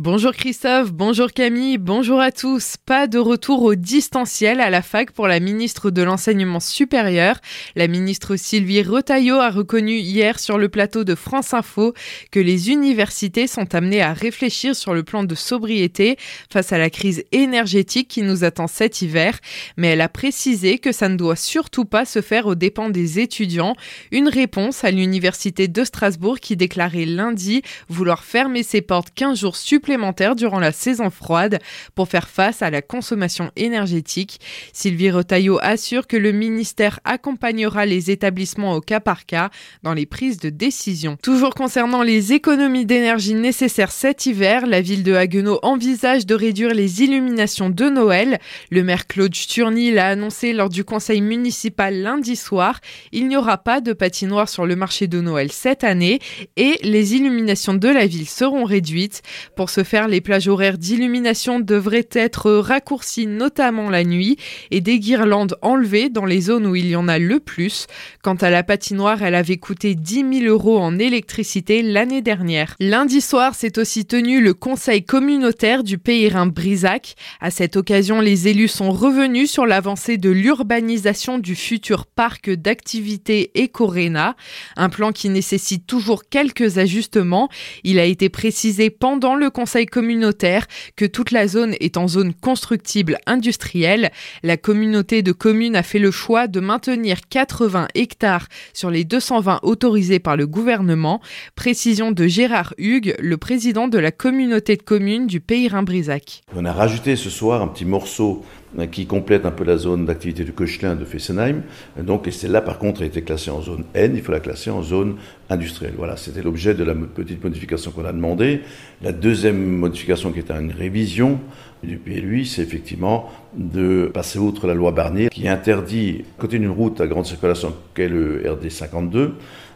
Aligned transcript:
Bonjour 0.00 0.32
Christophe, 0.32 0.92
bonjour 0.92 1.30
Camille, 1.30 1.78
bonjour 1.78 2.18
à 2.18 2.32
tous. 2.32 2.76
Pas 2.84 3.06
de 3.06 3.20
retour 3.20 3.62
au 3.62 3.76
distanciel 3.76 4.60
à 4.60 4.68
la 4.68 4.82
fac 4.82 5.12
pour 5.12 5.28
la 5.28 5.38
ministre 5.38 5.92
de 5.92 6.02
l'Enseignement 6.02 6.58
supérieur. 6.58 7.36
La 7.76 7.86
ministre 7.86 8.34
Sylvie 8.34 8.82
Retailleau 8.82 9.36
a 9.36 9.50
reconnu 9.50 9.92
hier 9.92 10.40
sur 10.40 10.58
le 10.58 10.68
plateau 10.68 11.04
de 11.04 11.14
France 11.14 11.54
Info 11.54 11.94
que 12.32 12.40
les 12.40 12.70
universités 12.70 13.46
sont 13.46 13.72
amenées 13.72 14.02
à 14.02 14.12
réfléchir 14.12 14.74
sur 14.74 14.94
le 14.94 15.04
plan 15.04 15.22
de 15.22 15.36
sobriété 15.36 16.16
face 16.52 16.72
à 16.72 16.78
la 16.78 16.90
crise 16.90 17.22
énergétique 17.30 18.08
qui 18.08 18.22
nous 18.22 18.42
attend 18.42 18.66
cet 18.66 19.00
hiver. 19.00 19.38
Mais 19.76 19.90
elle 19.90 20.00
a 20.00 20.08
précisé 20.08 20.78
que 20.80 20.90
ça 20.90 21.08
ne 21.08 21.14
doit 21.14 21.36
surtout 21.36 21.84
pas 21.84 22.04
se 22.04 22.20
faire 22.20 22.48
aux 22.48 22.56
dépens 22.56 22.90
des 22.90 23.20
étudiants. 23.20 23.76
Une 24.10 24.28
réponse 24.28 24.82
à 24.82 24.90
l'université 24.90 25.68
de 25.68 25.84
Strasbourg 25.84 26.40
qui 26.40 26.56
déclarait 26.56 27.04
lundi 27.04 27.62
vouloir 27.88 28.24
fermer 28.24 28.64
ses 28.64 28.82
portes 28.82 29.10
15 29.14 29.38
jours 29.38 29.54
supplémentaires 29.54 29.83
supplémentaires 29.84 30.34
durant 30.34 30.60
la 30.60 30.72
saison 30.72 31.10
froide 31.10 31.58
pour 31.94 32.08
faire 32.08 32.26
face 32.26 32.62
à 32.62 32.70
la 32.70 32.80
consommation 32.80 33.50
énergétique. 33.54 34.40
Sylvie 34.72 35.10
Retailleau 35.10 35.58
assure 35.60 36.06
que 36.06 36.16
le 36.16 36.32
ministère 36.32 37.00
accompagnera 37.04 37.84
les 37.84 38.10
établissements 38.10 38.72
au 38.72 38.80
cas 38.80 39.00
par 39.00 39.26
cas 39.26 39.50
dans 39.82 39.92
les 39.92 40.06
prises 40.06 40.38
de 40.38 40.48
décision. 40.48 41.18
Toujours 41.22 41.54
concernant 41.54 42.02
les 42.02 42.32
économies 42.32 42.86
d'énergie 42.86 43.34
nécessaires 43.34 43.92
cet 43.92 44.24
hiver, 44.24 44.66
la 44.66 44.80
ville 44.80 45.02
de 45.02 45.12
Haguenau 45.12 45.58
envisage 45.62 46.24
de 46.24 46.34
réduire 46.34 46.72
les 46.72 47.02
illuminations 47.02 47.68
de 47.68 47.90
Noël. 47.90 48.38
Le 48.70 48.82
maire 48.84 49.06
Claude 49.06 49.34
Sturny 49.34 49.90
l'a 49.90 50.08
annoncé 50.08 50.54
lors 50.54 50.70
du 50.70 50.84
conseil 50.84 51.20
municipal 51.20 51.94
lundi 52.00 52.36
soir. 52.36 52.80
Il 53.12 53.28
n'y 53.28 53.36
aura 53.36 53.58
pas 53.58 53.82
de 53.82 53.92
patinoire 53.92 54.48
sur 54.48 54.64
le 54.64 54.76
marché 54.76 55.08
de 55.08 55.20
Noël 55.20 55.52
cette 55.52 55.84
année 55.84 56.20
et 56.56 56.78
les 56.82 57.16
illuminations 57.16 57.74
de 57.74 57.88
la 57.88 58.06
ville 58.06 58.26
seront 58.26 58.64
réduites. 58.64 59.20
Pour 59.56 59.68
ce 59.74 59.82
faire, 59.82 60.06
les 60.06 60.20
plages 60.20 60.46
horaires 60.46 60.78
d'illumination 60.78 61.58
devraient 61.58 62.08
être 62.12 62.52
raccourcies 62.52 63.26
notamment 63.26 63.90
la 63.90 64.04
nuit 64.04 64.36
et 64.70 64.80
des 64.80 65.00
guirlandes 65.00 65.56
enlevées 65.62 66.10
dans 66.10 66.26
les 66.26 66.42
zones 66.42 66.68
où 66.68 66.76
il 66.76 66.86
y 66.86 66.94
en 66.94 67.08
a 67.08 67.18
le 67.18 67.40
plus. 67.40 67.88
Quant 68.22 68.36
à 68.36 68.50
la 68.50 68.62
patinoire, 68.62 69.24
elle 69.24 69.34
avait 69.34 69.56
coûté 69.56 69.96
10 69.96 70.42
000 70.42 70.46
euros 70.46 70.78
en 70.78 70.96
électricité 71.00 71.82
l'année 71.82 72.22
dernière. 72.22 72.76
Lundi 72.78 73.20
soir, 73.20 73.56
s'est 73.56 73.76
aussi 73.80 74.06
tenu 74.06 74.40
le 74.40 74.54
conseil 74.54 75.04
communautaire 75.04 75.82
du 75.82 75.98
Pays 75.98 76.28
Rhin-Brisac. 76.28 77.16
À 77.40 77.50
cette 77.50 77.74
occasion, 77.74 78.20
les 78.20 78.46
élus 78.46 78.68
sont 78.68 78.92
revenus 78.92 79.50
sur 79.50 79.66
l'avancée 79.66 80.18
de 80.18 80.30
l'urbanisation 80.30 81.38
du 81.38 81.56
futur 81.56 82.06
parc 82.06 82.48
d'activités 82.48 83.50
Ecorena, 83.56 84.36
un 84.76 84.88
plan 84.88 85.10
qui 85.10 85.30
nécessite 85.30 85.84
toujours 85.84 86.28
quelques 86.28 86.78
ajustements. 86.78 87.48
Il 87.82 87.98
a 87.98 88.04
été 88.04 88.28
précisé 88.28 88.88
pendant 88.88 89.34
le 89.34 89.50
conseil 89.50 89.63
conseil 89.64 89.86
communautaire 89.86 90.66
que 90.94 91.06
toute 91.06 91.30
la 91.30 91.48
zone 91.48 91.74
est 91.80 91.96
en 91.96 92.06
zone 92.06 92.34
constructible 92.34 93.16
industrielle. 93.24 94.10
La 94.42 94.58
communauté 94.58 95.22
de 95.22 95.32
communes 95.32 95.74
a 95.74 95.82
fait 95.82 95.98
le 95.98 96.10
choix 96.10 96.48
de 96.48 96.60
maintenir 96.60 97.20
80 97.30 97.88
hectares 97.94 98.48
sur 98.74 98.90
les 98.90 99.04
220 99.04 99.60
autorisés 99.62 100.18
par 100.18 100.36
le 100.36 100.46
gouvernement. 100.46 101.22
Précision 101.54 102.12
de 102.12 102.26
Gérard 102.26 102.74
Hugues, 102.76 103.14
le 103.18 103.38
président 103.38 103.88
de 103.88 103.96
la 103.96 104.12
communauté 104.12 104.76
de 104.76 104.82
communes 104.82 105.26
du 105.26 105.40
Pays 105.40 105.68
Rhin-Brisac. 105.68 106.42
On 106.54 106.66
a 106.66 106.72
rajouté 106.72 107.16
ce 107.16 107.30
soir 107.30 107.62
un 107.62 107.68
petit 107.68 107.86
morceau 107.86 108.44
qui 108.90 109.06
complète 109.06 109.46
un 109.46 109.50
peu 109.50 109.64
la 109.64 109.76
zone 109.76 110.04
d'activité 110.04 110.44
du 110.44 110.52
Cochelin 110.52 110.94
de 110.94 111.04
Fessenheim. 111.04 111.62
Donc, 112.00 112.26
et 112.26 112.30
celle-là, 112.30 112.60
par 112.60 112.78
contre, 112.78 113.02
a 113.02 113.04
été 113.04 113.22
classée 113.22 113.50
en 113.50 113.62
zone 113.62 113.84
N, 113.94 114.12
il 114.14 114.22
faut 114.22 114.32
la 114.32 114.40
classer 114.40 114.70
en 114.70 114.82
zone 114.82 115.16
industrielle. 115.50 115.94
Voilà, 115.96 116.16
c'était 116.16 116.42
l'objet 116.42 116.74
de 116.74 116.84
la 116.84 116.94
petite 116.94 117.42
modification 117.42 117.90
qu'on 117.90 118.04
a 118.04 118.12
demandé. 118.12 118.60
La 119.02 119.12
deuxième 119.12 119.64
modification 119.64 120.32
qui 120.32 120.40
est 120.40 120.50
une 120.50 120.72
révision 120.72 121.40
du 121.82 121.98
PLUI, 121.98 122.46
c'est 122.46 122.62
effectivement 122.62 123.30
de 123.54 124.10
passer 124.12 124.38
outre 124.38 124.66
la 124.66 124.74
loi 124.74 124.92
Barnier 124.92 125.28
qui 125.28 125.48
interdit, 125.48 126.24
côté 126.38 126.58
d'une 126.58 126.70
route 126.70 127.00
à 127.00 127.06
grande 127.06 127.26
circulation 127.26 127.74
qu'est 127.94 128.08
le 128.08 128.42
RD 128.50 128.70
52, 128.70 129.34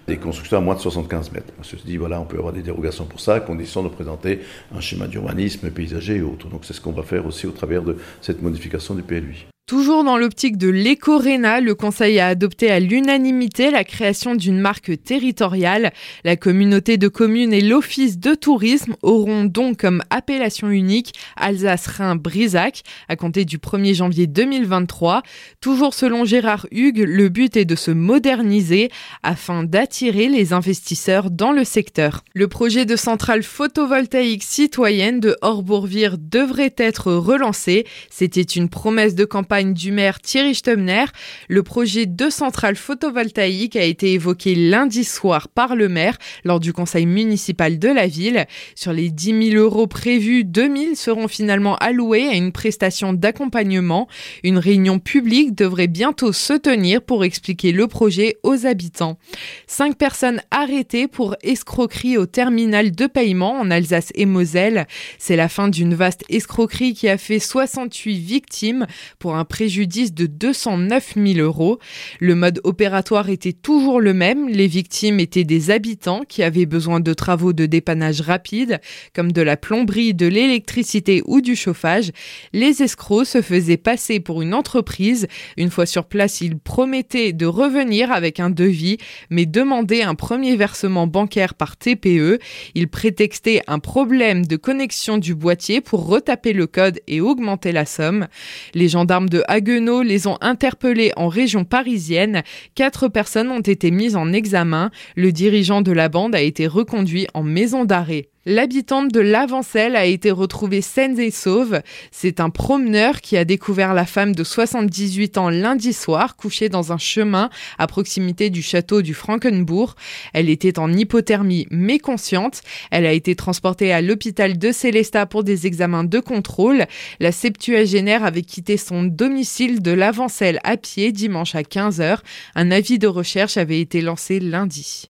des 0.08 0.16
constructions 0.16 0.56
à 0.56 0.60
moins 0.60 0.74
de 0.74 0.80
75 0.80 1.32
mètres. 1.32 1.52
On 1.60 1.62
se 1.62 1.76
dit, 1.76 1.98
voilà, 1.98 2.18
on 2.20 2.24
peut 2.24 2.38
avoir 2.38 2.52
des 2.52 2.62
dérogations 2.62 3.04
pour 3.04 3.20
ça, 3.20 3.34
à 3.34 3.40
condition 3.40 3.82
de 3.82 3.88
présenter 3.88 4.40
un 4.74 4.80
schéma 4.80 5.06
d'urbanisme 5.06 5.70
paysager 5.70 6.16
et 6.16 6.22
autres. 6.22 6.48
Donc 6.48 6.64
c'est 6.64 6.72
ce 6.72 6.80
qu'on 6.80 6.92
va 6.92 7.02
faire 7.02 7.26
aussi 7.26 7.46
au 7.46 7.50
travers 7.50 7.82
de 7.82 7.96
cette 8.22 8.42
modification 8.42 8.87
du 8.94 9.02
PLUI. 9.02 9.46
Toujours 9.68 10.02
dans 10.02 10.16
l'optique 10.16 10.56
de 10.56 10.70
l'éco-RENA, 10.70 11.60
le 11.60 11.74
Conseil 11.74 12.20
a 12.20 12.28
adopté 12.28 12.70
à 12.70 12.80
l'unanimité 12.80 13.70
la 13.70 13.84
création 13.84 14.34
d'une 14.34 14.58
marque 14.58 15.02
territoriale. 15.02 15.92
La 16.24 16.36
communauté 16.36 16.96
de 16.96 17.06
communes 17.06 17.52
et 17.52 17.60
l'Office 17.60 18.18
de 18.18 18.34
tourisme 18.34 18.96
auront 19.02 19.44
donc 19.44 19.80
comme 19.80 20.02
appellation 20.08 20.70
unique 20.70 21.12
Alsace-Rhin-Brisac 21.36 22.80
à 23.10 23.16
compter 23.16 23.44
du 23.44 23.58
1er 23.58 23.92
janvier 23.94 24.26
2023. 24.26 25.22
Toujours 25.60 25.92
selon 25.92 26.24
Gérard 26.24 26.66
Hugues, 26.72 27.04
le 27.06 27.28
but 27.28 27.54
est 27.58 27.66
de 27.66 27.76
se 27.76 27.90
moderniser 27.90 28.90
afin 29.22 29.64
d'attirer 29.64 30.28
les 30.28 30.54
investisseurs 30.54 31.30
dans 31.30 31.52
le 31.52 31.64
secteur. 31.64 32.24
Le 32.32 32.48
projet 32.48 32.86
de 32.86 32.96
centrale 32.96 33.42
photovoltaïque 33.42 34.44
citoyenne 34.44 35.20
de 35.20 35.36
Orbourvire 35.42 36.16
devrait 36.16 36.74
être 36.78 37.12
relancé. 37.12 37.86
C'était 38.08 38.40
une 38.40 38.70
promesse 38.70 39.14
de 39.14 39.26
campagne 39.26 39.57
du 39.64 39.92
maire 39.92 40.20
Thierry 40.20 40.54
Stemner, 40.54 41.06
le 41.48 41.62
projet 41.62 42.06
de 42.06 42.30
centrale 42.30 42.76
photovoltaïque 42.76 43.76
a 43.76 43.82
été 43.82 44.12
évoqué 44.12 44.54
lundi 44.54 45.04
soir 45.04 45.48
par 45.48 45.74
le 45.74 45.88
maire 45.88 46.16
lors 46.44 46.60
du 46.60 46.72
conseil 46.72 47.06
municipal 47.06 47.78
de 47.78 47.88
la 47.88 48.06
ville. 48.06 48.46
Sur 48.74 48.92
les 48.92 49.10
10 49.10 49.50
000 49.52 49.62
euros 49.62 49.86
prévus, 49.86 50.44
2 50.44 50.76
000 50.76 50.94
seront 50.94 51.28
finalement 51.28 51.76
alloués 51.76 52.28
à 52.28 52.34
une 52.34 52.52
prestation 52.52 53.12
d'accompagnement. 53.12 54.08
Une 54.44 54.58
réunion 54.58 54.98
publique 54.98 55.54
devrait 55.54 55.88
bientôt 55.88 56.32
se 56.32 56.52
tenir 56.52 57.02
pour 57.02 57.24
expliquer 57.24 57.72
le 57.72 57.88
projet 57.88 58.36
aux 58.42 58.66
habitants. 58.66 59.18
Cinq 59.66 59.96
personnes 59.96 60.40
arrêtées 60.50 61.08
pour 61.08 61.34
escroquerie 61.42 62.16
au 62.16 62.26
terminal 62.26 62.92
de 62.92 63.06
paiement 63.06 63.58
en 63.58 63.70
Alsace 63.70 64.12
et 64.14 64.26
Moselle. 64.26 64.86
C'est 65.18 65.36
la 65.36 65.48
fin 65.48 65.68
d'une 65.68 65.94
vaste 65.94 66.24
escroquerie 66.28 66.94
qui 66.94 67.08
a 67.08 67.18
fait 67.18 67.40
68 67.40 68.18
victimes 68.18 68.86
pour 69.18 69.36
un 69.36 69.44
préjudice 69.48 70.14
de 70.14 70.26
209 70.26 71.14
000 71.16 71.38
euros. 71.38 71.78
Le 72.20 72.34
mode 72.34 72.60
opératoire 72.64 73.28
était 73.30 73.52
toujours 73.52 74.00
le 74.00 74.14
même. 74.14 74.48
Les 74.48 74.66
victimes 74.66 75.18
étaient 75.20 75.44
des 75.44 75.70
habitants 75.70 76.22
qui 76.28 76.42
avaient 76.42 76.66
besoin 76.66 77.00
de 77.00 77.12
travaux 77.12 77.52
de 77.52 77.66
dépannage 77.66 78.20
rapide, 78.20 78.80
comme 79.14 79.32
de 79.32 79.42
la 79.42 79.56
plomberie, 79.56 80.14
de 80.14 80.26
l'électricité 80.26 81.22
ou 81.26 81.40
du 81.40 81.56
chauffage. 81.56 82.12
Les 82.52 82.82
escrocs 82.82 83.26
se 83.26 83.42
faisaient 83.42 83.76
passer 83.76 84.20
pour 84.20 84.42
une 84.42 84.54
entreprise. 84.54 85.26
Une 85.56 85.70
fois 85.70 85.86
sur 85.86 86.04
place, 86.04 86.40
ils 86.40 86.58
promettaient 86.58 87.32
de 87.32 87.46
revenir 87.46 88.12
avec 88.12 88.40
un 88.40 88.50
devis, 88.50 88.98
mais 89.30 89.46
demandaient 89.46 90.02
un 90.02 90.14
premier 90.14 90.56
versement 90.56 91.06
bancaire 91.06 91.54
par 91.54 91.76
TPE. 91.76 92.38
Ils 92.74 92.88
prétextaient 92.88 93.62
un 93.66 93.78
problème 93.78 94.46
de 94.46 94.56
connexion 94.56 95.18
du 95.18 95.34
boîtier 95.34 95.80
pour 95.80 96.06
retaper 96.06 96.52
le 96.52 96.66
code 96.66 97.00
et 97.06 97.20
augmenter 97.20 97.72
la 97.72 97.86
somme. 97.86 98.28
Les 98.74 98.88
gendarmes 98.88 99.28
Haguenau 99.46 100.02
les 100.02 100.26
ont 100.26 100.38
interpellés 100.40 101.12
en 101.16 101.28
région 101.28 101.64
parisienne. 101.64 102.42
Quatre 102.74 103.08
personnes 103.08 103.50
ont 103.50 103.60
été 103.60 103.90
mises 103.90 104.16
en 104.16 104.32
examen. 104.32 104.90
Le 105.16 105.32
dirigeant 105.32 105.82
de 105.82 105.92
la 105.92 106.08
bande 106.08 106.34
a 106.34 106.40
été 106.40 106.66
reconduit 106.66 107.26
en 107.34 107.42
maison 107.42 107.84
d'arrêt. 107.84 108.28
L'habitante 108.46 109.12
de 109.12 109.20
l'Avancelle 109.20 109.94
a 109.94 110.06
été 110.06 110.30
retrouvée 110.30 110.80
saine 110.80 111.18
et 111.18 111.30
sauve. 111.30 111.82
C'est 112.10 112.40
un 112.40 112.48
promeneur 112.48 113.20
qui 113.20 113.36
a 113.36 113.44
découvert 113.44 113.92
la 113.92 114.06
femme 114.06 114.34
de 114.34 114.42
78 114.42 115.36
ans 115.36 115.50
lundi 115.50 115.92
soir, 115.92 116.34
couchée 116.34 116.70
dans 116.70 116.90
un 116.92 116.96
chemin 116.96 117.50
à 117.78 117.86
proximité 117.86 118.48
du 118.48 118.62
château 118.62 119.02
du 119.02 119.12
Frankenbourg. 119.12 119.96
Elle 120.32 120.48
était 120.48 120.78
en 120.78 120.90
hypothermie 120.90 121.66
mais 121.70 121.98
consciente. 121.98 122.62
Elle 122.90 123.06
a 123.06 123.12
été 123.12 123.36
transportée 123.36 123.92
à 123.92 124.00
l'hôpital 124.00 124.56
de 124.56 124.72
Célestat 124.72 125.26
pour 125.26 125.44
des 125.44 125.66
examens 125.66 126.04
de 126.04 126.18
contrôle. 126.18 126.86
La 127.20 127.32
septuagénaire 127.32 128.24
avait 128.24 128.42
quitté 128.42 128.78
son 128.78 129.02
domicile 129.02 129.82
de 129.82 129.90
l'Avancelle 129.90 130.60
à 130.64 130.76
pied 130.76 131.12
dimanche 131.12 131.54
à 131.54 131.62
15h. 131.62 132.20
Un 132.54 132.70
avis 132.70 132.98
de 132.98 133.08
recherche 133.08 133.58
avait 133.58 133.80
été 133.80 134.00
lancé 134.00 134.40
lundi. 134.40 135.06